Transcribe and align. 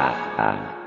Dadah. 0.00 0.79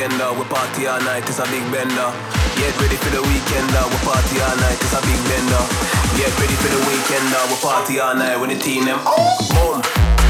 For 0.00 0.08
weekend? 0.08 0.20
Uh, 0.20 0.34
we 0.36 0.44
party 0.48 0.86
all 0.86 1.00
night, 1.00 1.28
it's 1.28 1.38
a 1.38 1.44
big 1.44 1.64
bender. 1.72 2.08
Get 2.56 2.72
ready 2.80 2.96
for 2.96 3.10
the 3.10 3.22
weekend, 3.22 3.70
uh, 3.72 3.84
we 3.88 3.96
party 4.04 4.40
all 4.40 4.56
night, 4.56 4.78
it's 4.80 4.92
a 4.92 5.00
big 5.04 5.20
bender. 5.28 5.62
Get 6.16 6.32
ready 6.40 6.56
for 6.56 6.70
the 6.72 6.80
weekend, 6.88 7.28
uh, 7.32 7.46
we 7.48 7.56
party 7.60 8.00
all 8.00 8.14
night 8.14 8.36
when 8.40 8.50
the 8.50 8.58
team 8.58 8.84
them. 8.84 8.98
Boom, 9.52 9.82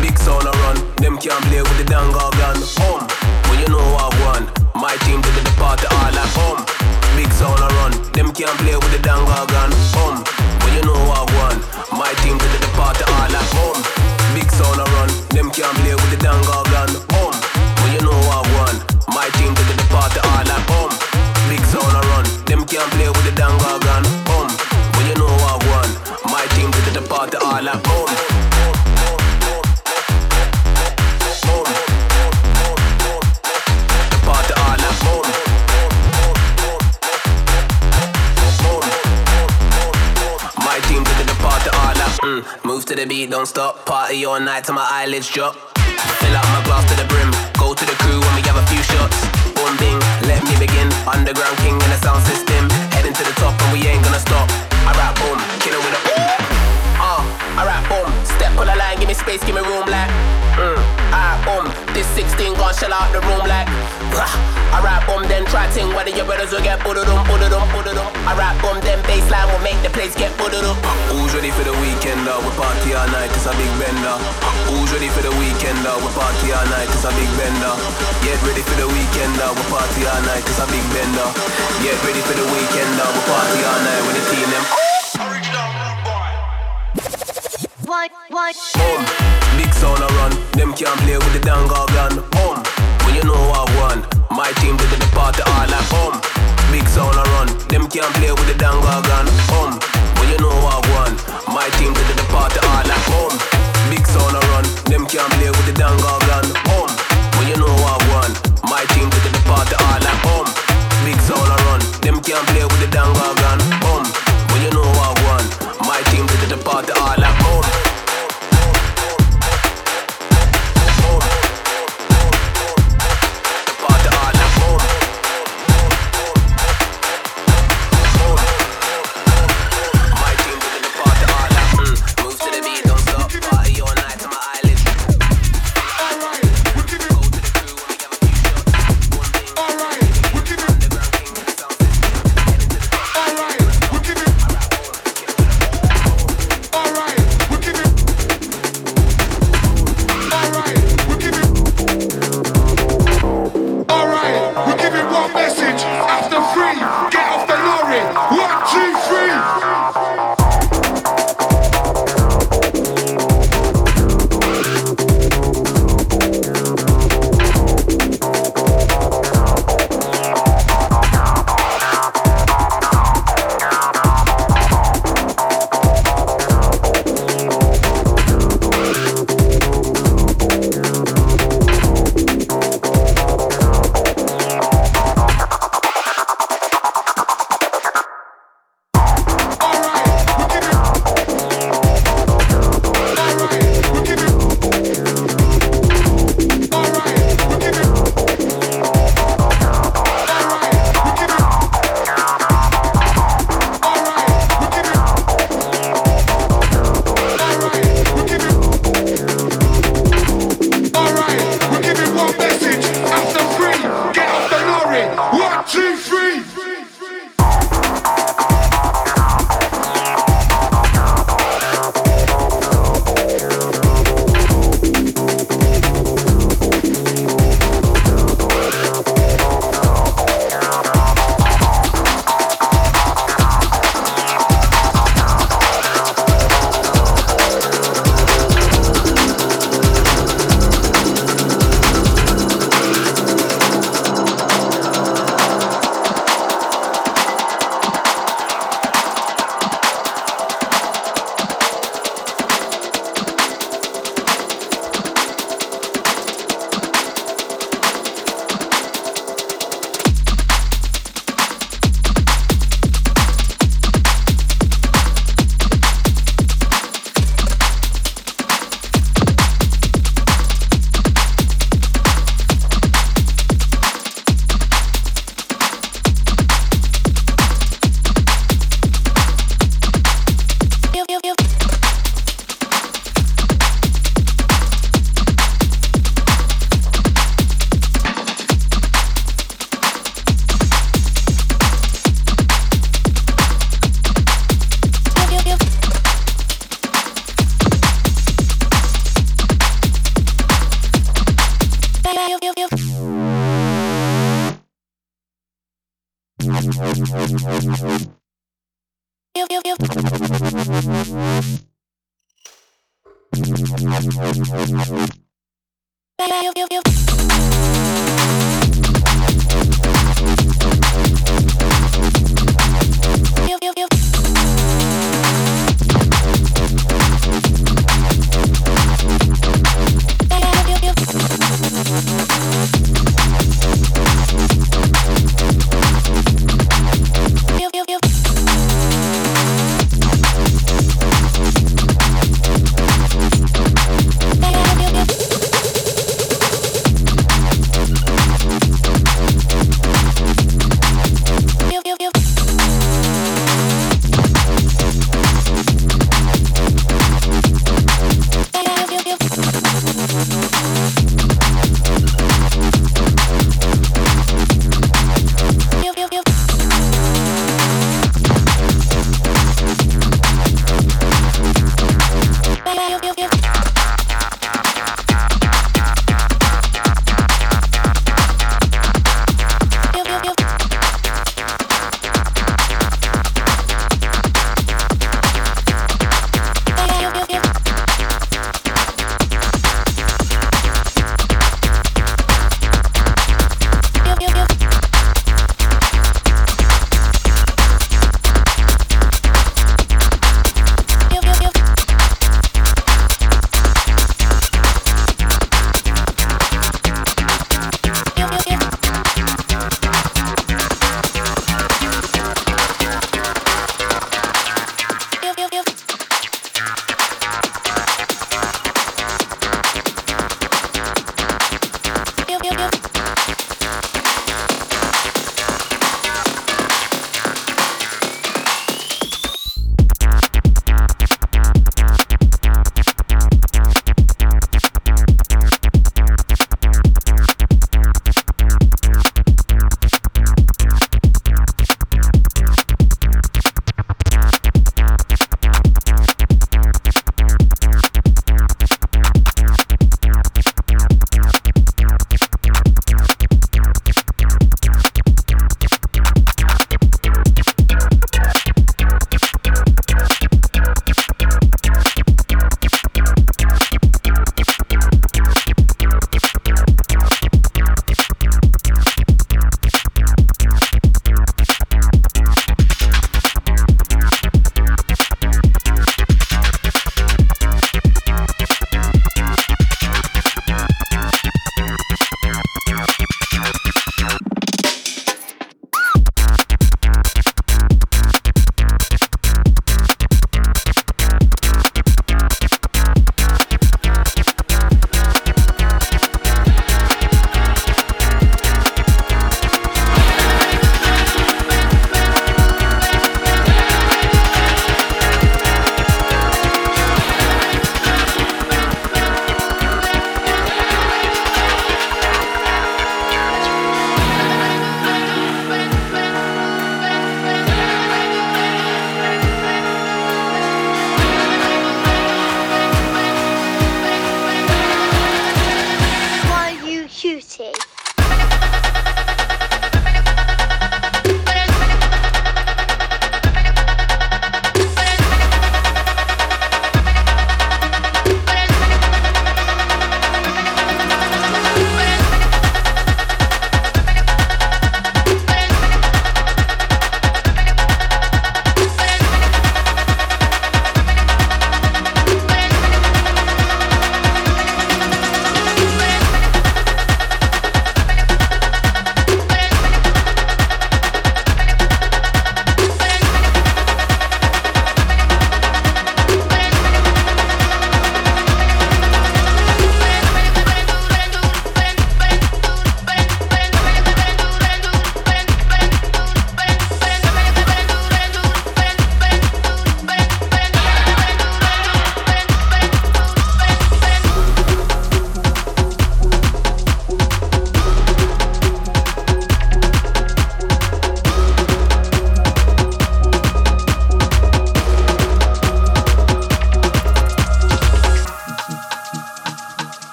big 0.00 0.16
sound 0.18 0.44
a 0.44 0.52
run, 0.64 0.76
them 0.96 1.18
can't 1.18 1.42
play 1.48 1.62
with 1.62 1.78
the 1.78 1.84
dangle 1.84 2.30
gun. 2.40 2.56
Boom, 2.80 3.00
when 3.48 3.60
you 3.60 3.68
know 3.68 3.84
what 3.92 4.12
one, 4.32 4.44
my 4.74 4.94
team 5.04 5.20
did 5.20 5.34
the 5.36 5.44
party 5.56 5.86
all 5.88 6.12
night. 6.12 6.32
Boom, 6.36 6.58
big 7.16 7.30
sound 7.32 7.60
a 7.60 7.68
run, 7.80 7.92
them 8.12 8.32
can't 8.32 8.56
play 8.64 8.76
with 8.76 8.92
the 8.92 9.02
dangle 9.02 9.46
gun. 9.52 9.70
Boom, 9.92 10.07
to 43.52 43.60
the 43.60 43.72
beat, 43.72 43.76
don't 43.76 43.76
stop. 43.76 43.86
Party 43.86 44.24
all 44.24 44.40
night 44.40 44.64
till 44.64 44.74
my 44.74 44.86
eyelids 44.90 45.28
drop. 45.28 45.54
Fill 46.20 46.36
up 46.36 46.44
my 46.44 46.62
glass 46.64 46.84
to 46.90 46.96
the 46.96 47.06
brim. 47.08 47.30
Go 47.58 47.74
to 47.74 47.84
the 47.84 47.96
crew 48.02 48.20
when 48.20 48.34
we 48.34 48.42
have 48.42 48.56
a 48.56 48.66
few 48.66 48.82
shots. 48.82 49.16
Boom 49.54 49.76
bing, 49.78 49.98
let 50.26 50.42
me 50.44 50.54
begin. 50.58 50.88
Underground 51.06 51.56
king 51.58 51.74
in 51.74 51.90
the 51.90 51.98
sound 52.00 52.22
system. 52.24 52.68
Heading 52.92 53.14
to 53.14 53.24
the 53.24 53.34
top 53.40 53.60
and 53.62 53.72
we 53.72 53.86
ain't 53.86 54.04
gonna 54.04 54.20
stop. 54.20 54.48
Alright, 54.86 55.14
boom, 55.16 55.38
kill 55.60 55.74
it 55.74 55.84
with 55.84 56.14
a 56.14 56.17
space, 59.18 59.42
give 59.42 59.54
me 59.54 59.62
room 59.62 59.86
like. 59.90 60.10
Mm, 60.54 60.78
alright, 61.10 61.38
boom. 61.42 61.66
This 61.94 62.06
16 62.14 62.54
gon' 62.54 62.74
shell 62.74 62.94
out 62.94 63.10
the 63.10 63.20
room 63.26 63.42
like. 63.46 63.66
Rah. 64.14 64.30
Alright, 64.74 65.02
boom, 65.08 65.26
then 65.26 65.44
try 65.50 65.66
ting. 65.74 65.90
Whether 65.94 66.14
your 66.14 66.24
brothers 66.24 66.52
will 66.54 66.62
get 66.62 66.78
put-a-dum, 66.80 67.26
put-a-dum, 67.26 67.66
put-a-dum. 67.74 68.10
Alright, 68.28 68.54
boom, 68.62 68.78
then 68.86 69.02
bassline 69.08 69.48
will 69.50 69.62
make 69.64 69.78
the 69.82 69.90
place 69.90 70.14
get 70.14 70.30
put-a-dum. 70.38 70.76
Who's 71.10 71.34
ready 71.34 71.50
for 71.50 71.64
the 71.66 71.74
weekend? 71.82 72.22
Uh, 72.28 72.38
we 72.44 72.50
party 72.54 72.94
all 72.94 73.08
night, 73.10 73.32
it's 73.34 73.48
a 73.48 73.54
big 73.58 73.72
bender. 73.80 74.16
Who's 74.70 74.90
ready 74.94 75.10
for 75.10 75.24
the 75.24 75.34
weekend? 75.40 75.82
Uh, 75.82 75.98
we 75.98 76.08
party 76.14 76.54
all 76.54 76.68
night, 76.70 76.88
it's 76.88 77.04
a 77.04 77.10
big 77.16 77.30
bender. 77.34 77.74
Get 78.22 78.38
ready 78.46 78.62
for 78.62 78.76
the 78.78 78.88
weekend, 78.88 79.34
uh, 79.40 79.50
we 79.56 79.64
party 79.72 80.02
all 80.06 80.22
night, 80.30 80.44
it's 80.46 80.60
a 80.62 80.66
big 80.70 80.84
bender. 80.94 81.28
Get 81.82 81.98
ready 82.06 82.22
for 82.22 82.36
the 82.38 82.46
weekend, 82.46 82.92
uh, 82.98 83.08
we 83.08 83.20
party 83.26 83.60
all 83.66 83.80
night 83.82 84.02
with 84.06 84.16
the 84.20 84.24
team 84.30 84.48
them. 84.52 84.87
What? 88.48 88.56
Boom, 88.80 89.04
big 89.58 89.74
sound 89.74 90.00
a 90.00 90.06
run. 90.16 90.32
Them 90.52 90.72
can't 90.72 90.98
play 91.04 91.18
with 91.18 91.32
the 91.34 91.38
dangle 91.38 91.84
gun. 91.92 92.16
Boom, 92.32 92.56
when 93.04 93.14
you 93.14 93.22
know 93.24 93.36
what 93.52 93.68
one, 93.76 94.00
my 94.30 94.50
team 94.64 94.74
did 94.78 94.88
the 94.88 95.08
party 95.12 95.42
all 95.44 95.68
like 95.68 95.84
boom. 95.92 96.16
Big 96.72 96.88
sound 96.88 97.12
a 97.12 97.24
run. 97.36 97.48
Them 97.68 97.86
can't 97.92 98.08
play 98.16 98.32
with 98.32 98.48
the 98.48 98.56
dangle 98.56 99.02
gun. 99.04 99.37